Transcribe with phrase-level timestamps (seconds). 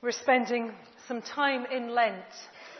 [0.00, 0.70] We're spending
[1.08, 2.22] some time in Lent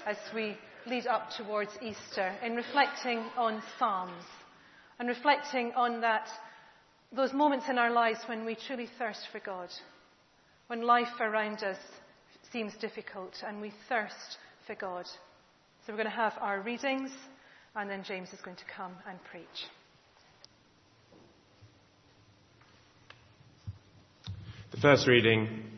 [0.07, 4.23] as we lead up towards Easter in reflecting on Psalms
[5.01, 6.29] and reflecting on that,
[7.13, 9.69] those moments in our lives when we truly thirst for God,
[10.69, 11.79] when life around us
[12.53, 14.39] seems difficult and we thirst
[14.69, 15.07] for God.
[15.85, 17.11] So we're going to have our readings
[17.75, 19.67] and then James is going to come and preach.
[24.71, 25.78] The first reading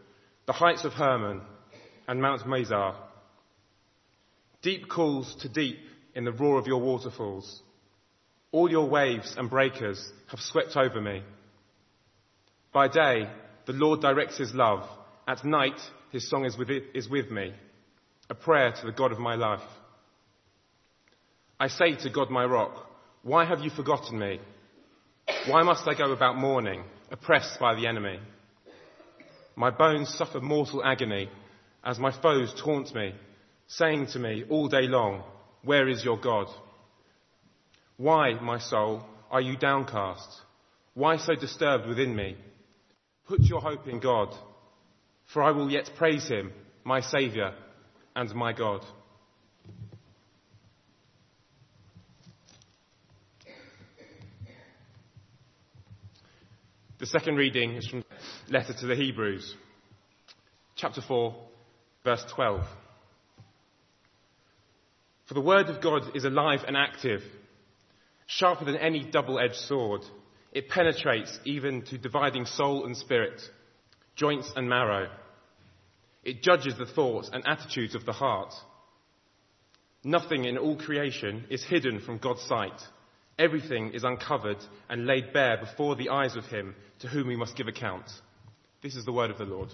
[0.47, 1.41] the heights of Hermon
[2.07, 2.95] and Mount Mizar.
[4.61, 5.79] Deep calls to deep
[6.15, 7.61] in the roar of your waterfalls.
[8.51, 11.23] All your waves and breakers have swept over me.
[12.73, 13.29] By day,
[13.65, 14.87] the Lord directs his love.
[15.27, 15.79] At night,
[16.11, 17.53] his song is with, it, is with me,
[18.29, 19.61] a prayer to the God of my life.
[21.59, 22.87] I say to God, my rock,
[23.23, 24.39] why have you forgotten me?
[25.47, 28.19] Why must I go about mourning, oppressed by the enemy?
[29.55, 31.29] My bones suffer mortal agony
[31.83, 33.13] as my foes taunt me,
[33.67, 35.23] saying to me all day long,
[35.63, 36.47] Where is your God?
[37.97, 40.41] Why, my soul, are you downcast?
[40.93, 42.35] Why so disturbed within me?
[43.27, 44.35] Put your hope in God,
[45.33, 46.51] for I will yet praise him,
[46.83, 47.53] my Saviour
[48.15, 48.83] and my God.
[57.01, 58.05] The second reading is from
[58.47, 59.55] letter to the Hebrews,
[60.75, 61.35] chapter 4,
[62.03, 62.63] verse 12.
[65.25, 67.23] For the word of God is alive and active,
[68.27, 70.01] sharper than any double-edged sword.
[70.53, 73.41] It penetrates even to dividing soul and spirit,
[74.15, 75.09] joints and marrow.
[76.23, 78.53] It judges the thoughts and attitudes of the heart.
[80.03, 82.79] Nothing in all creation is hidden from God's sight
[83.41, 87.57] Everything is uncovered and laid bare before the eyes of him to whom we must
[87.57, 88.05] give account.
[88.83, 89.69] This is the word of the Lord.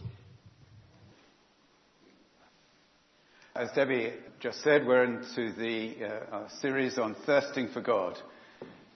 [3.54, 5.96] As Debbie just said, we're into the
[6.32, 8.18] uh, series on thirsting for God.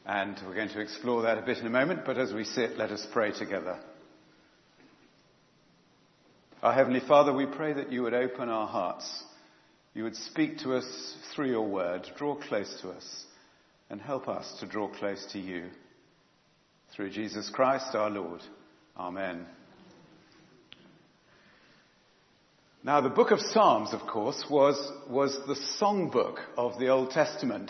[0.06, 2.78] And we're going to explore that a bit in a moment, but as we sit,
[2.78, 3.78] let us pray together.
[6.64, 9.24] Our Heavenly Father, we pray that you would open our hearts.
[9.94, 13.26] You would speak to us through your word, draw close to us
[13.92, 15.66] and help us to draw close to you.
[16.96, 18.42] Through Jesus Christ our Lord.
[18.98, 19.46] Amen.
[22.84, 24.76] Now, the book of Psalms, of course, was,
[25.10, 27.70] was the songbook of the Old Testament.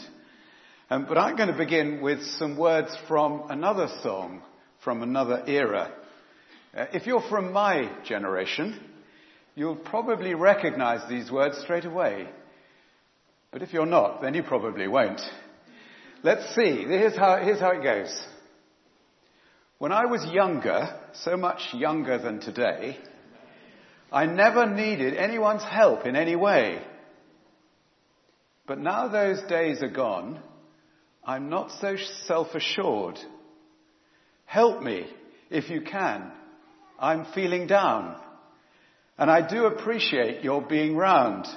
[0.91, 4.43] Um, but I'm going to begin with some words from another song
[4.83, 5.91] from another era.
[6.75, 8.79] Uh, if you're from my generation,
[9.55, 12.27] you'll probably recognize these words straight away.
[13.51, 15.21] But if you're not, then you probably won't.
[16.23, 16.83] Let's see.
[16.83, 18.23] Here's how, here's how it goes.
[19.79, 22.99] When I was younger, so much younger than today,
[24.11, 26.79] I never needed anyone's help in any way.
[28.67, 30.39] But now those days are gone,
[31.23, 31.95] I'm not so
[32.27, 33.17] self-assured.
[34.45, 35.07] Help me
[35.49, 36.31] if you can.
[36.99, 38.15] I'm feeling down.
[39.17, 41.47] And I do appreciate your being round.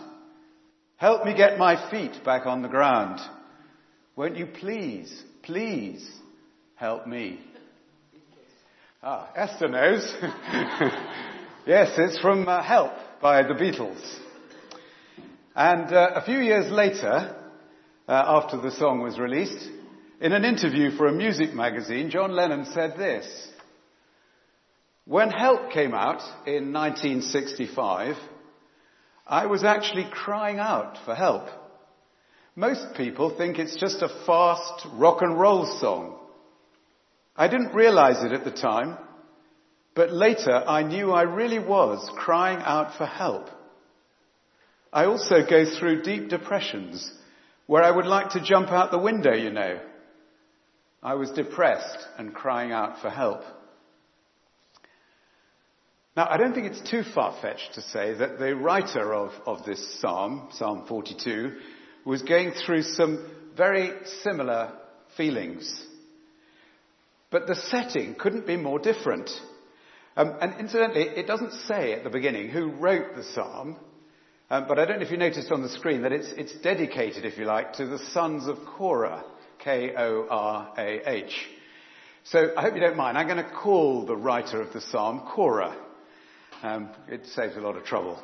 [0.96, 3.20] Help me get my feet back on the ground.
[4.16, 6.08] Won't you please, please
[6.76, 7.40] help me?
[9.02, 10.14] Ah, Esther knows.
[11.66, 14.00] yes, it's from uh, Help by the Beatles.
[15.56, 17.36] And uh, a few years later,
[18.08, 19.68] uh, after the song was released,
[20.20, 23.26] in an interview for a music magazine, John Lennon said this.
[25.06, 28.14] When Help came out in 1965,
[29.26, 31.48] I was actually crying out for help.
[32.56, 36.16] Most people think it's just a fast rock and roll song.
[37.36, 38.96] I didn't realize it at the time,
[39.96, 43.48] but later I knew I really was crying out for help.
[44.92, 47.10] I also go through deep depressions
[47.66, 49.80] where I would like to jump out the window, you know.
[51.02, 53.42] I was depressed and crying out for help.
[56.16, 60.00] Now, I don't think it's too far-fetched to say that the writer of, of this
[60.00, 61.56] psalm, Psalm 42,
[62.04, 63.92] was going through some very
[64.22, 64.72] similar
[65.16, 65.84] feelings.
[67.30, 69.30] But the setting couldn't be more different.
[70.16, 73.76] Um, and incidentally, it doesn't say at the beginning who wrote the psalm,
[74.50, 77.24] um, but I don't know if you noticed on the screen that it's, it's dedicated,
[77.24, 79.24] if you like, to the sons of Korah,
[79.58, 81.32] K-O-R-A-H.
[82.24, 83.18] So I hope you don't mind.
[83.18, 85.76] I'm going to call the writer of the psalm Korah.
[86.62, 88.22] Um, it saves a lot of trouble.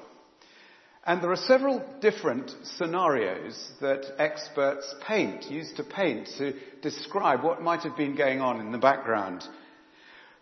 [1.07, 7.63] And there are several different scenarios that experts paint, used to paint to describe what
[7.63, 9.43] might have been going on in the background.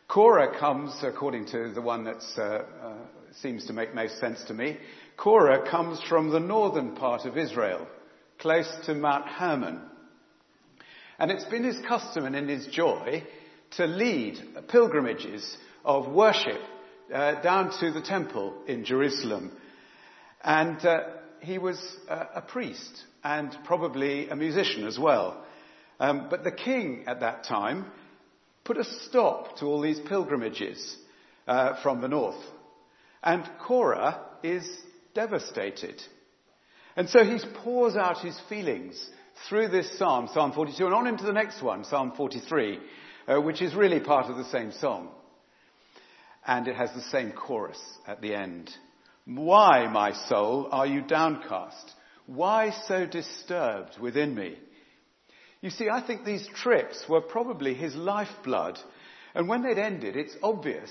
[0.09, 2.95] Korah comes, according to the one that uh, uh,
[3.41, 4.79] seems to make most sense to me,
[5.17, 7.87] Korah comes from the northern part of Israel,
[8.39, 9.81] close to Mount Hermon.
[11.21, 13.23] And it's been his custom and in his joy
[13.77, 14.39] to lead
[14.69, 16.61] pilgrimages of worship
[17.13, 19.53] uh, down to the temple in Jerusalem.
[20.43, 21.01] And uh,
[21.41, 25.45] he was uh, a priest and probably a musician as well.
[26.01, 27.87] Um, but the king at that time
[28.65, 30.97] put a stop to all these pilgrimages
[31.47, 32.43] uh, from the north.
[33.23, 34.69] And Korah is
[35.15, 36.01] devastated.
[36.95, 39.09] And so he pours out his feelings
[39.49, 42.79] through this psalm, Psalm 42, and on into the next one, Psalm 43,
[43.27, 45.11] uh, which is really part of the same song.
[46.47, 48.71] And it has the same chorus at the end.
[49.29, 51.93] Why, my soul, are you downcast?
[52.25, 54.57] Why so disturbed within me?
[55.61, 58.79] You see, I think these trips were probably his lifeblood.
[59.35, 60.91] And when they'd ended, it's obvious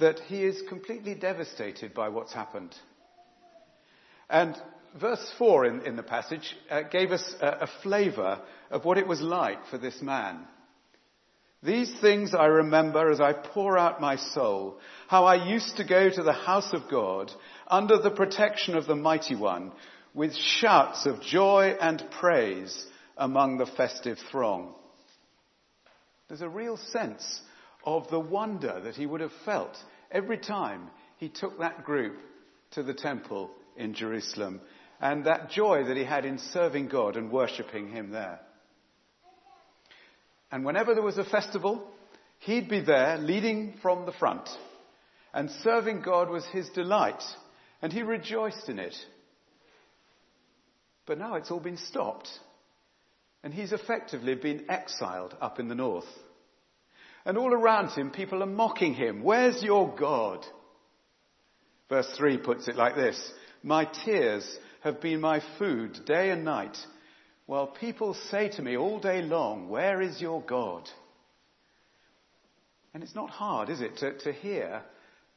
[0.00, 2.74] that he is completely devastated by what's happened.
[4.28, 4.54] And
[5.00, 9.06] verse 4 in, in the passage uh, gave us a, a flavour of what it
[9.06, 10.46] was like for this man.
[11.62, 16.10] These things I remember as I pour out my soul, how I used to go
[16.10, 17.30] to the house of God
[17.72, 19.72] under the protection of the mighty one
[20.12, 22.86] with shouts of joy and praise
[23.16, 24.74] among the festive throng.
[26.28, 27.40] There's a real sense
[27.84, 29.74] of the wonder that he would have felt
[30.10, 32.18] every time he took that group
[32.72, 34.60] to the temple in Jerusalem
[35.00, 38.40] and that joy that he had in serving God and worshipping him there.
[40.50, 41.88] And whenever there was a festival,
[42.40, 44.46] he'd be there leading from the front
[45.32, 47.22] and serving God was his delight
[47.82, 48.94] and he rejoiced in it.
[51.04, 52.28] But now it's all been stopped.
[53.42, 56.06] And he's effectively been exiled up in the north.
[57.24, 59.22] And all around him, people are mocking him.
[59.24, 60.46] Where's your God?
[61.88, 63.32] Verse 3 puts it like this
[63.64, 66.76] My tears have been my food day and night,
[67.46, 70.88] while people say to me all day long, Where is your God?
[72.94, 74.82] And it's not hard, is it, to, to hear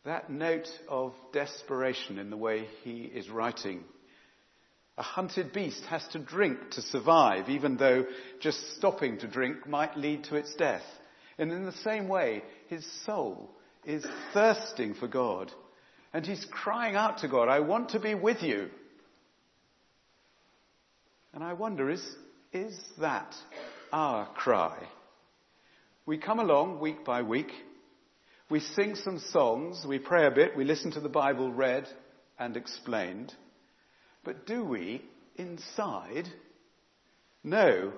[0.06, 3.84] that note of desperation in the way he is writing.
[4.98, 8.06] A hunted beast has to drink to survive, even though
[8.40, 10.84] just stopping to drink might lead to its death.
[11.38, 13.50] And in the same way, his soul
[13.84, 15.52] is thirsting for God.
[16.14, 18.70] And he's crying out to God, I want to be with you.
[21.34, 22.02] And I wonder, is,
[22.54, 23.36] is that
[23.92, 24.78] our cry?
[26.06, 27.52] We come along week by week.
[28.50, 29.86] We sing some songs.
[29.88, 30.56] We pray a bit.
[30.56, 31.88] We listen to the Bible read
[32.38, 33.34] and explained.
[34.24, 35.02] But do we,
[35.36, 36.28] inside,
[37.44, 37.92] know,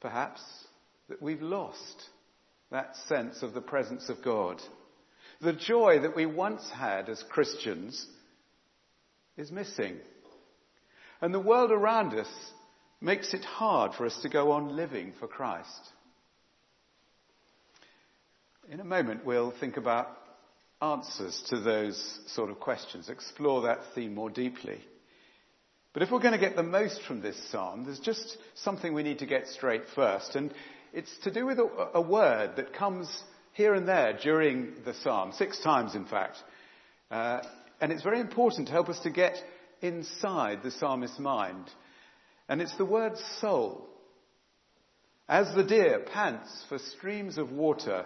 [0.00, 0.42] perhaps,
[1.08, 2.04] that we've lost
[2.70, 4.62] that sense of the presence of God?
[5.40, 8.06] The joy that we once had as Christians
[9.36, 9.98] is missing.
[11.20, 12.28] And the world around us
[13.00, 15.92] makes it hard for us to go on living for Christ.
[18.70, 20.08] In a moment, we'll think about
[20.82, 24.78] answers to those sort of questions, explore that theme more deeply.
[25.94, 29.02] But if we're going to get the most from this psalm, there's just something we
[29.02, 30.36] need to get straight first.
[30.36, 30.52] And
[30.92, 33.08] it's to do with a, a word that comes
[33.54, 36.36] here and there during the psalm, six times in fact.
[37.10, 37.40] Uh,
[37.80, 39.36] and it's very important to help us to get
[39.80, 41.70] inside the psalmist's mind.
[42.50, 43.88] And it's the word soul.
[45.26, 48.04] As the deer pants for streams of water,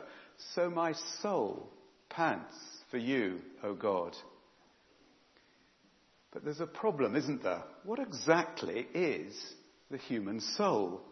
[0.54, 1.68] so my soul
[2.08, 2.54] pants
[2.90, 4.16] for you, O God.
[6.32, 7.62] But there's a problem, isn't there?
[7.84, 9.34] What exactly is
[9.90, 11.02] the human soul?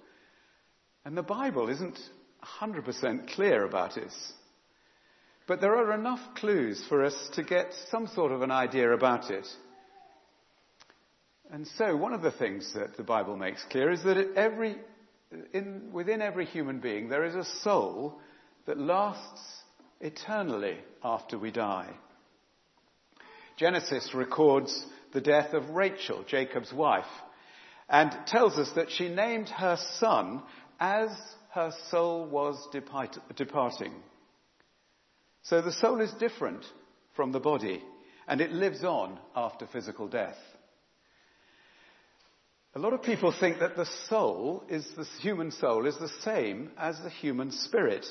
[1.05, 1.99] And the Bible isn't
[2.61, 4.13] 100% clear about it.
[5.47, 9.31] But there are enough clues for us to get some sort of an idea about
[9.31, 9.47] it.
[11.53, 14.77] And so, one of the things that the Bible makes clear is that every,
[15.53, 18.21] in, within every human being there is a soul
[18.71, 19.65] that lasts
[20.01, 21.91] eternally after we die.
[23.57, 27.11] Genesis records the death of Rachel, Jacob's wife,
[27.89, 30.45] and tells us that she named her son
[30.79, 31.09] as
[31.53, 33.93] her soul was depart- departing.
[35.43, 36.65] So the soul is different
[37.17, 37.83] from the body,
[38.29, 40.39] and it lives on after physical death.
[42.77, 46.71] A lot of people think that the soul is the human soul is the same
[46.79, 48.07] as the human spirit.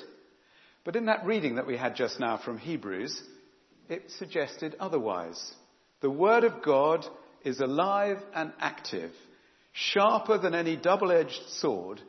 [0.90, 3.22] But in that reading that we had just now from Hebrews,
[3.90, 5.40] it suggested otherwise.
[6.02, 7.06] The Word of God
[7.44, 9.12] is alive and active,
[9.72, 12.02] sharper than any double-edged sword.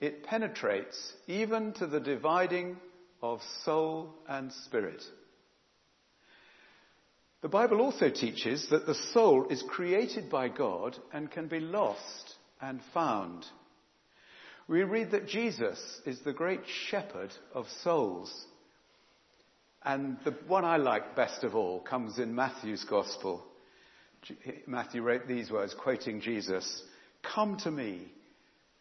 [0.00, 2.78] It penetrates even to the dividing
[3.22, 5.02] of soul and spirit.
[7.42, 12.36] The Bible also teaches that the soul is created by God and can be lost
[12.62, 13.44] and found.
[14.72, 18.32] We read that Jesus is the great shepherd of souls.
[19.84, 23.44] And the one I like best of all comes in Matthew's Gospel.
[24.66, 26.82] Matthew wrote these words, quoting Jesus
[27.22, 28.06] Come to me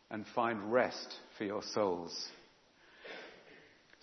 [0.09, 2.29] and find rest for your souls.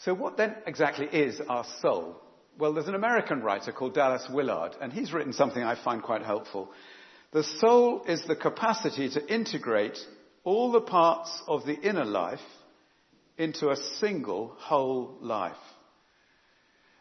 [0.00, 2.20] So, what then exactly is our soul?
[2.58, 6.22] Well, there's an American writer called Dallas Willard, and he's written something I find quite
[6.22, 6.68] helpful.
[7.32, 9.98] The soul is the capacity to integrate
[10.48, 12.40] all the parts of the inner life
[13.36, 15.52] into a single whole life.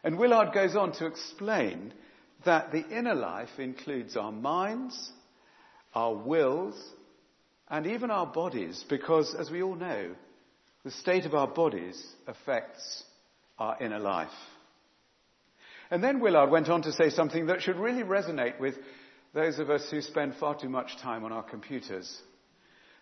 [0.04, 1.94] And Willard goes on to explain
[2.44, 5.12] that the inner life includes our minds,
[5.94, 6.74] our wills,
[7.70, 10.14] and even our bodies, because as we all know,
[10.84, 13.02] the state of our bodies affects
[13.58, 14.28] our inner life.
[15.90, 18.74] And then Willard went on to say something that should really resonate with
[19.32, 22.14] those of us who spend far too much time on our computers.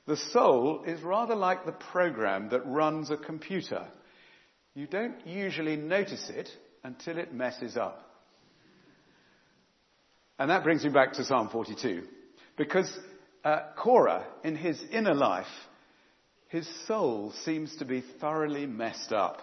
[0.06, 3.86] The soul is rather like the program that runs a computer.
[4.75, 6.48] You don't usually notice it
[6.84, 8.02] until it messes up.
[10.38, 12.04] And that brings me back to Psalm 42.
[12.56, 12.90] Because
[13.44, 15.46] uh, Korah, in his inner life,
[16.48, 19.40] his soul seems to be thoroughly messed up.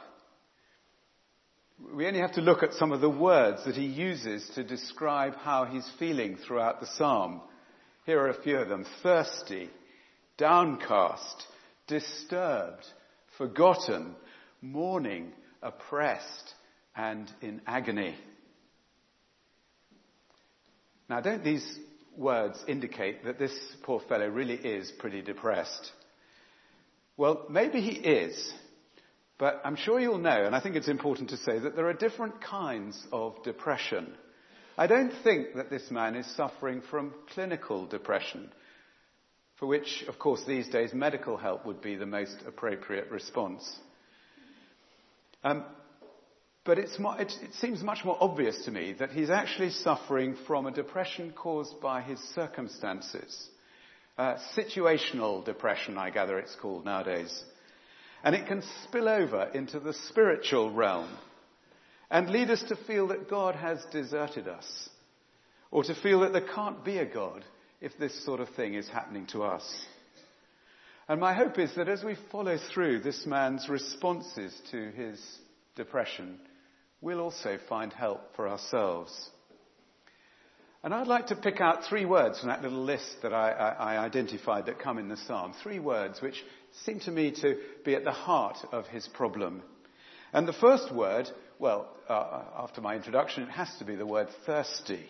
[1.93, 5.35] We only have to look at some of the words that he uses to describe
[5.35, 7.41] how he's feeling throughout the psalm.
[8.05, 8.85] Here are a few of them.
[9.01, 9.69] Thirsty,
[10.37, 11.43] downcast,
[11.87, 12.85] disturbed,
[13.37, 14.15] forgotten,
[14.61, 16.53] mourning, oppressed,
[16.95, 18.15] and in agony.
[21.09, 21.79] Now, don't these
[22.17, 25.91] words indicate that this poor fellow really is pretty depressed?
[27.17, 28.53] Well, maybe he is,
[29.37, 31.93] but I'm sure you'll know, and I think it's important to say, that there are
[31.93, 34.13] different kinds of depression.
[34.77, 38.49] I don't think that this man is suffering from clinical depression,
[39.59, 43.77] for which, of course, these days medical help would be the most appropriate response.
[45.43, 45.63] Um,
[46.65, 50.71] but it, it, seems much more obvious to me that he's actually suffering from a
[50.71, 53.49] depression caused by his circumstances.
[54.17, 57.43] Uh, situational depression, I gather it's called nowadays.
[58.23, 61.09] And it can spill over into the spiritual realm
[62.09, 64.89] and lead us to feel that God has deserted us
[65.71, 67.43] or to feel that there can't be a God
[67.83, 69.85] if this sort of thing is happening to us.
[71.09, 75.21] And my hope is that as we follow through this man's responses to his
[75.75, 76.39] depression,
[77.01, 79.11] we'll also find help for ourselves.
[80.81, 83.95] And I'd like to pick out three words from that little list that I, I,
[83.95, 85.53] I, identified that come in the psalm.
[85.61, 86.41] Three words which
[86.85, 89.61] seem to me to be at the heart of his problem.
[90.31, 94.29] And the first word, well, uh, after my introduction, it has to be the word
[94.45, 95.05] thirsty.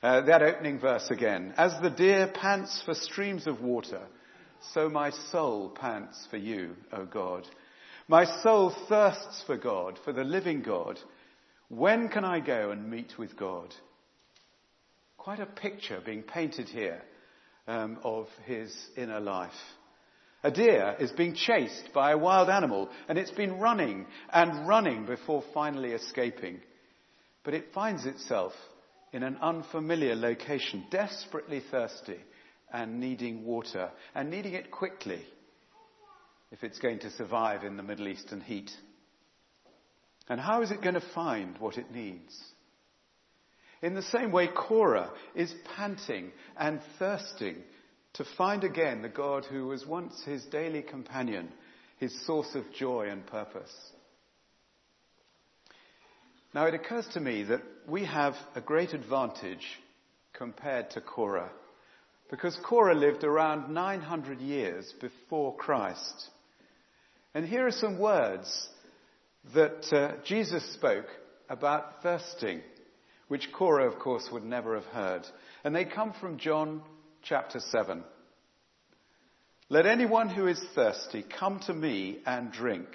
[0.00, 1.52] Uh, that opening verse again.
[1.56, 4.02] As the deer pants for streams of water,
[4.72, 7.46] so my soul pants for you, O God.
[8.06, 10.98] My soul thirsts for God, for the living God.
[11.68, 13.74] When can I go and meet with God?
[15.16, 17.02] Quite a picture being painted here
[17.66, 19.50] um, of his inner life.
[20.44, 25.04] A deer is being chased by a wild animal and it's been running and running
[25.04, 26.60] before finally escaping.
[27.42, 28.52] But it finds itself
[29.12, 32.18] in an unfamiliar location, desperately thirsty
[32.72, 35.22] and needing water and needing it quickly
[36.50, 38.70] if it's going to survive in the Middle Eastern heat.
[40.28, 42.38] And how is it going to find what it needs?
[43.80, 47.56] In the same way, Korah is panting and thirsting
[48.14, 51.48] to find again the God who was once his daily companion,
[51.98, 53.72] his source of joy and purpose.
[56.54, 59.66] Now it occurs to me that we have a great advantage
[60.32, 61.50] compared to Korah.
[62.30, 66.30] because Korah lived around 900 years before Christ.
[67.34, 68.68] And here are some words
[69.54, 71.06] that uh, Jesus spoke
[71.48, 72.60] about thirsting,
[73.28, 75.22] which Korah, of course, would never have heard.
[75.64, 76.82] And they come from John
[77.22, 78.04] chapter 7.
[79.70, 82.88] Let anyone who is thirsty come to me and drink.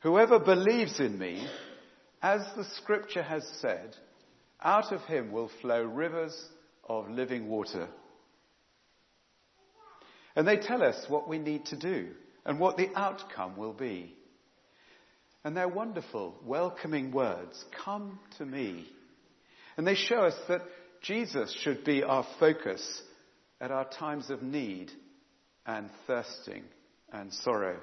[0.00, 1.46] Whoever believes in me,
[2.22, 3.94] as the scripture has said,
[4.62, 6.34] out of him will flow rivers
[6.88, 7.88] of living water.
[10.34, 12.08] And they tell us what we need to do
[12.46, 14.14] and what the outcome will be.
[15.44, 17.62] And they're wonderful, welcoming words.
[17.84, 18.86] Come to me.
[19.76, 20.62] And they show us that
[21.02, 23.02] Jesus should be our focus
[23.60, 24.90] at our times of need
[25.66, 26.64] and thirsting
[27.12, 27.78] and sorrow.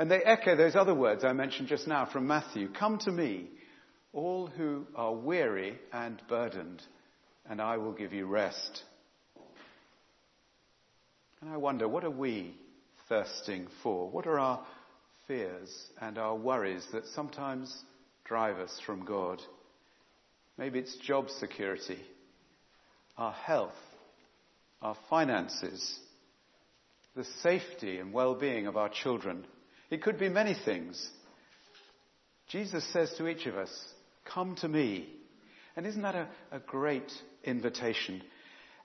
[0.00, 2.70] And they echo those other words I mentioned just now from Matthew.
[2.72, 3.50] Come to me,
[4.14, 6.80] all who are weary and burdened,
[7.46, 8.82] and I will give you rest.
[11.42, 12.54] And I wonder, what are we
[13.10, 14.08] thirsting for?
[14.08, 14.64] What are our
[15.28, 17.70] fears and our worries that sometimes
[18.24, 19.42] drive us from God?
[20.56, 22.00] Maybe it's job security,
[23.18, 23.76] our health,
[24.80, 25.98] our finances,
[27.14, 29.44] the safety and well-being of our children.
[29.90, 31.10] It could be many things.
[32.48, 33.70] Jesus says to each of us,
[34.24, 35.08] come to me.
[35.76, 37.10] And isn't that a, a great
[37.44, 38.22] invitation?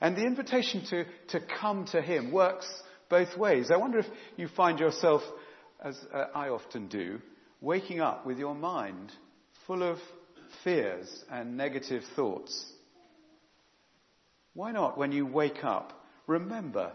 [0.02, 2.68] And the invitation to, to come to Him works
[3.10, 3.70] both ways.
[3.72, 5.22] I wonder if you find yourself,
[5.84, 7.20] as uh, I often do,
[7.62, 9.12] waking up with your mind
[9.68, 9.98] full of
[10.64, 12.66] fears and negative thoughts.
[14.54, 16.92] Why not, when you wake up, remember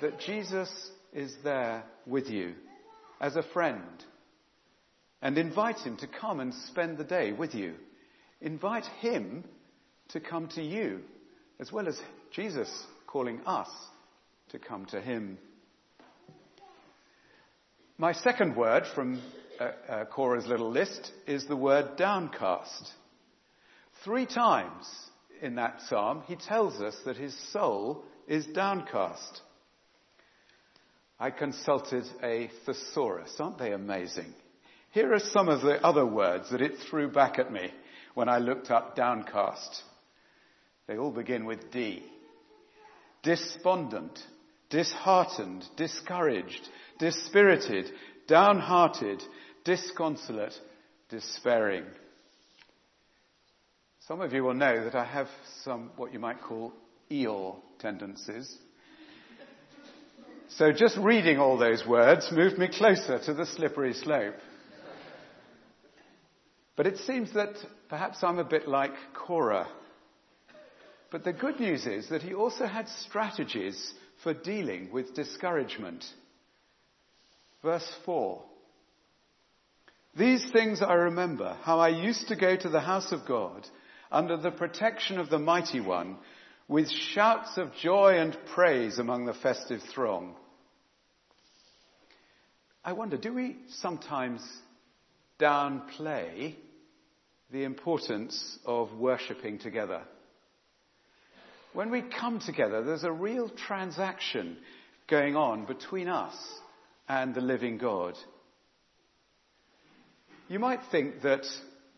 [0.00, 0.70] that Jesus
[1.12, 2.54] is there with you
[3.20, 4.04] as a friend
[5.22, 7.74] and invite him to come and spend the day with you.
[8.40, 9.44] Invite him
[10.08, 11.00] to come to you
[11.58, 11.98] as well as
[12.32, 12.68] Jesus
[13.06, 13.68] calling us
[14.50, 15.38] to come to him.
[17.96, 19.22] My second word from
[19.58, 22.92] uh, uh, Korah's little list is the word downcast.
[24.02, 24.84] Three times
[25.40, 29.40] in that psalm, he tells us that his soul is downcast.
[31.18, 33.34] I consulted a thesaurus.
[33.38, 34.34] Aren't they amazing?
[34.90, 37.70] Here are some of the other words that it threw back at me
[38.14, 39.82] when I looked up downcast.
[40.86, 42.02] They all begin with D.
[43.22, 44.18] Despondent,
[44.70, 47.90] disheartened, discouraged, dispirited,
[48.28, 49.22] downhearted,
[49.64, 50.54] disconsolate,
[51.08, 51.84] despairing.
[54.06, 55.28] Some of you will know that I have
[55.62, 56.74] some what you might call
[57.10, 58.58] Eeyore tendencies.
[60.50, 64.34] So just reading all those words moved me closer to the slippery slope.
[66.76, 67.54] But it seems that
[67.88, 69.68] perhaps I'm a bit like Korah.
[71.10, 76.04] But the good news is that he also had strategies for dealing with discouragement.
[77.62, 78.42] Verse 4.
[80.16, 83.66] These things I remember, how I used to go to the house of God
[84.12, 86.18] under the protection of the mighty one
[86.68, 90.34] with shouts of joy and praise among the festive throng.
[92.84, 94.40] I wonder, do we sometimes
[95.38, 96.54] downplay
[97.50, 100.02] the importance of worshipping together?
[101.72, 104.58] When we come together, there's a real transaction
[105.08, 106.34] going on between us
[107.08, 108.14] and the living God.
[110.48, 111.44] You might think that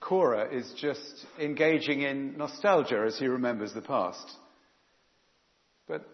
[0.00, 4.32] Korah is just engaging in nostalgia as he remembers the past.
[5.86, 6.08] But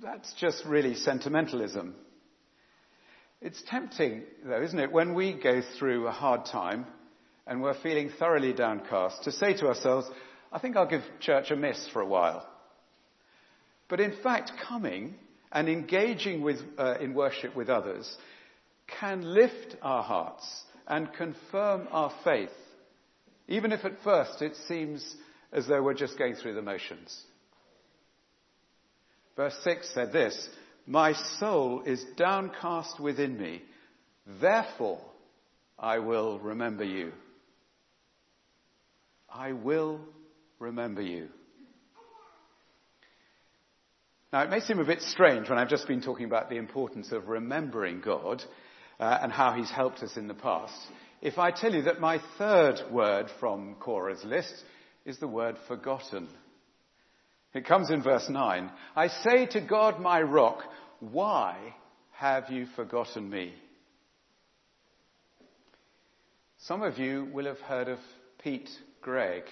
[0.00, 1.94] that's just really sentimentalism.
[3.40, 6.86] It's tempting, though, isn't it, when we go through a hard time
[7.46, 10.08] and we're feeling thoroughly downcast, to say to ourselves,
[10.52, 12.46] I think I'll give church a miss for a while.
[13.88, 15.16] But in fact, coming
[15.50, 18.16] and engaging with, uh, in worship with others
[19.00, 22.50] can lift our hearts and confirm our faith,
[23.48, 25.16] even if at first it seems
[25.52, 27.22] as though we're just going through the motions.
[29.36, 30.48] Verse 6 said this,
[30.86, 33.62] My soul is downcast within me,
[34.40, 35.00] therefore
[35.78, 37.12] I will remember you.
[39.28, 40.00] I will
[40.58, 41.28] remember you.
[44.32, 47.12] Now, it may seem a bit strange when I've just been talking about the importance
[47.12, 48.42] of remembering God
[48.98, 50.74] uh, and how He's helped us in the past.
[51.20, 54.54] If I tell you that my third word from Korah's list
[55.04, 56.28] is the word forgotten.
[57.54, 58.70] It comes in verse 9.
[58.96, 60.62] I say to God, my rock,
[61.00, 61.56] why
[62.12, 63.52] have you forgotten me?
[66.58, 67.98] Some of you will have heard of
[68.42, 69.42] Pete Greig.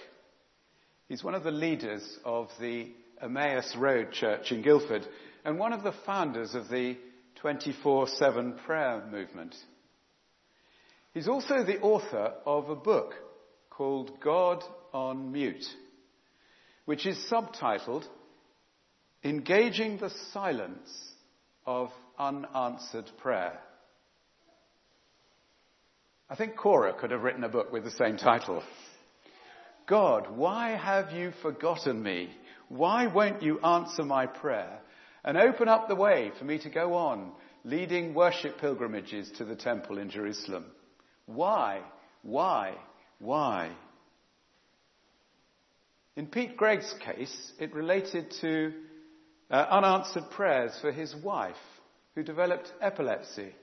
[1.07, 2.87] He's one of the leaders of the
[3.21, 5.05] Emmaus Road Church in Guildford
[5.43, 6.97] and one of the founders of the
[7.43, 9.55] 24-7 prayer movement.
[11.13, 13.13] He's also the author of a book
[13.69, 15.65] called God on Mute,
[16.91, 18.03] which is subtitled
[19.23, 21.13] Engaging the Silence
[21.65, 23.57] of Unanswered Prayer.
[26.29, 28.61] I think Korah could have written a book with the same title.
[29.87, 32.29] God, why have you forgotten me?
[32.67, 34.81] Why won't you answer my prayer
[35.23, 37.31] and open up the way for me to go on
[37.63, 40.65] leading worship pilgrimages to the temple in Jerusalem?
[41.25, 41.83] Why?
[42.21, 42.73] Why?
[43.19, 43.71] Why?
[46.17, 48.73] In Pete Greig's case, it related to
[49.49, 51.55] uh, unanswered prayers for his wife,
[52.15, 53.53] who developed epilepsy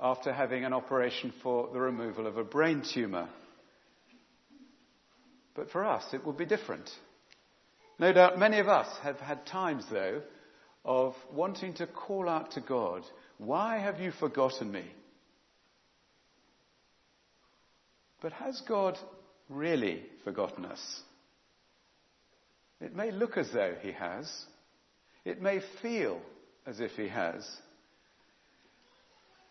[0.00, 3.28] after having an operation for the removal of a brain tumour.
[5.54, 6.90] But for us, it would be different.
[7.98, 10.22] No doubt many of us have had times, though,
[10.84, 13.02] of wanting to call out to God,
[13.38, 14.84] Why have you forgotten me?
[18.20, 18.98] But has God
[19.48, 21.02] really forgotten us?
[22.80, 24.30] It may look as though he has.
[25.24, 26.20] It may feel
[26.66, 27.46] as if he has.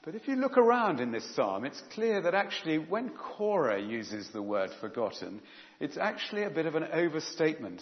[0.04, 4.30] But if you look around in this psalm, it's clear that actually when Korah uses
[4.32, 5.42] the word forgotten,
[5.80, 7.82] it's actually a bit of an overstatement.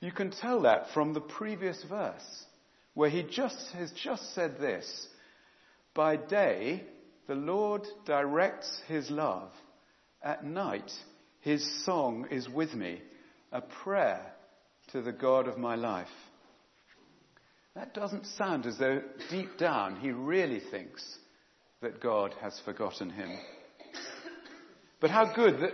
[0.00, 2.44] You can tell that from the previous verse,
[2.94, 5.06] where he just has just said this.
[5.94, 6.82] By day,
[7.28, 9.50] the Lord directs his love.
[10.20, 10.90] At night,
[11.40, 13.00] his song is with me,
[13.52, 14.20] a prayer
[14.92, 16.08] to the God of my life.
[17.74, 21.02] That doesn't sound as though deep down he really thinks
[21.80, 23.30] that God has forgotten him.
[25.00, 25.72] But how good that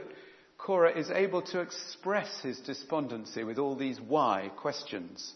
[0.57, 5.33] Korah is able to express his despondency with all these why questions.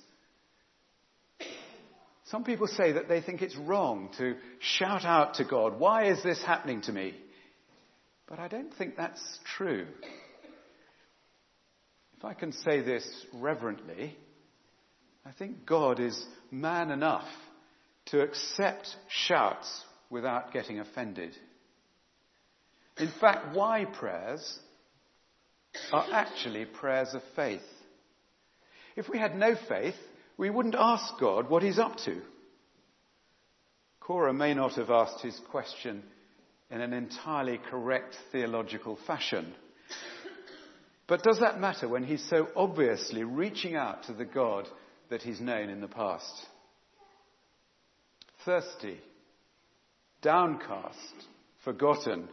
[2.25, 6.23] Some people say that they think it's wrong to shout out to God, why is
[6.23, 7.15] this happening to me?
[8.27, 9.21] But I don't think that's
[9.57, 9.87] true.
[12.23, 14.17] If I can say this reverently,
[15.27, 17.27] I think God is man enough
[18.07, 21.35] to accept shouts without getting offended.
[22.97, 24.61] In fact, why prayers
[25.93, 27.61] are actually prayers of faith.
[28.95, 29.97] If we had no faith,
[30.37, 32.21] we wouldn't ask God what he's up to.
[33.99, 36.05] Korah may not have asked his question
[36.71, 39.57] in an entirely correct theological fashion.
[41.07, 44.69] But does that matter when he's so obviously reaching out to the God
[45.11, 46.47] that he's known in the past?
[48.45, 48.99] thirsty,
[50.21, 51.15] downcast,
[51.65, 52.29] forgotten.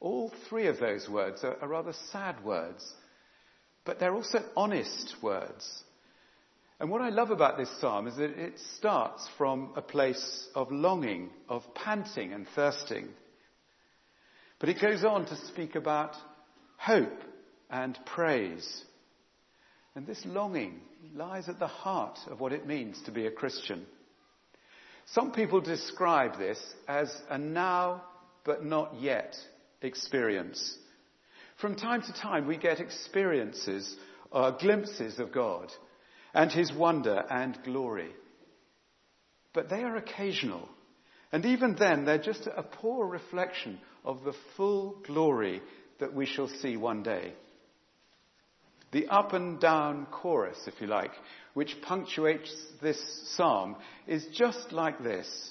[0.00, 2.84] All three of those words are, are rather sad words,
[3.84, 5.82] but they're also honest words.
[6.78, 10.70] And what I love about this psalm is that it starts from a place of
[10.70, 13.08] longing, of panting and thirsting.
[14.58, 16.14] But it goes on to speak about
[16.76, 17.18] hope
[17.70, 18.84] and praise.
[19.94, 20.80] And this longing
[21.14, 23.86] lies at the heart of what it means to be a Christian.
[25.06, 28.02] Some people describe this as a now
[28.44, 29.36] but not yet
[29.80, 30.76] experience.
[31.60, 33.96] From time to time, we get experiences,
[34.32, 35.72] uh, glimpses of God
[36.34, 38.10] and His wonder and glory.
[39.54, 40.68] But they are occasional.
[41.32, 45.62] And even then, they're just a poor reflection of the full glory
[45.98, 47.32] that we shall see one day.
[48.92, 51.12] The up and down chorus, if you like,
[51.54, 52.98] which punctuates this
[53.34, 55.50] psalm is just like this.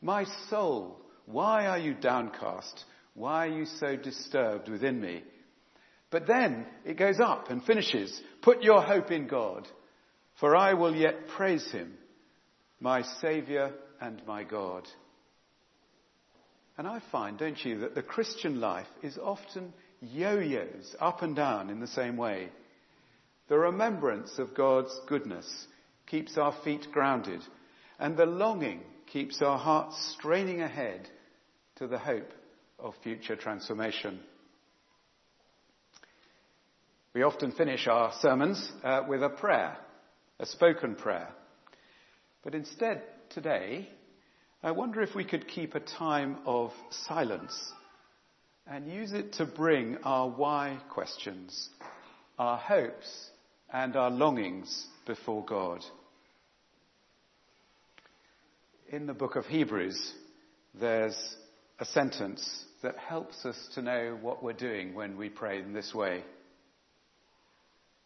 [0.00, 2.84] My soul, why are you downcast?
[3.14, 5.22] Why are you so disturbed within me?
[6.10, 9.66] But then it goes up and finishes, put your hope in God,
[10.40, 11.94] for I will yet praise him,
[12.80, 14.86] my Saviour and my God.
[16.78, 21.70] And I find, don't you, that the Christian life is often yo-yos, up and down
[21.70, 22.50] in the same way.
[23.48, 25.66] The remembrance of God's goodness
[26.06, 27.40] keeps our feet grounded,
[27.98, 31.08] and the longing keeps our hearts straining ahead
[31.76, 32.30] to the hope
[32.78, 34.20] of future transformation.
[37.14, 39.78] We often finish our sermons uh, with a prayer,
[40.38, 41.28] a spoken prayer.
[42.44, 43.88] But instead, today,
[44.62, 47.72] I wonder if we could keep a time of silence
[48.66, 51.70] and use it to bring our why questions,
[52.38, 53.27] our hopes,
[53.72, 55.84] and our longings before God.
[58.90, 60.14] In the book of Hebrews,
[60.78, 61.36] there's
[61.78, 65.94] a sentence that helps us to know what we're doing when we pray in this
[65.94, 66.18] way.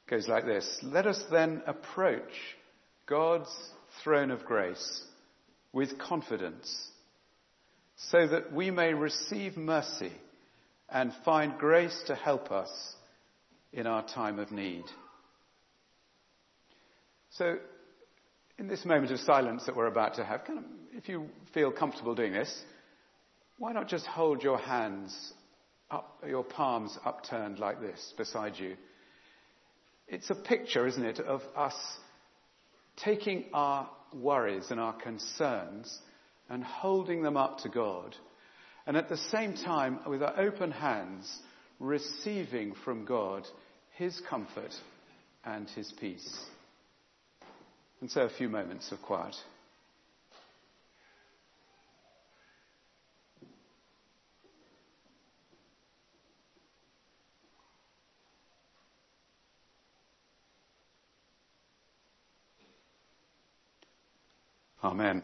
[0.07, 2.33] It goes like this Let us then approach
[3.07, 3.51] God's
[4.03, 5.03] throne of grace
[5.73, 6.91] with confidence,
[8.11, 10.13] so that we may receive mercy
[10.89, 12.71] and find grace to help us
[13.73, 14.85] in our time of need.
[17.39, 17.57] So,
[18.59, 21.73] in this moment of silence that we're about to have, kind of, if you feel
[21.73, 22.63] comfortable doing this,
[23.57, 25.33] why not just hold your hands
[25.91, 28.77] up, your palms upturned like this beside you?
[30.09, 31.75] It's a picture, isn't it, of us
[32.97, 35.99] taking our worries and our concerns
[36.51, 38.15] and holding them up to God.
[38.87, 41.35] And at the same time, with our open hands,
[41.79, 43.47] receiving from God
[43.97, 44.75] His comfort
[45.45, 46.45] and His peace.
[48.03, 49.37] And so a few moments of quiet.
[64.85, 65.23] Amen.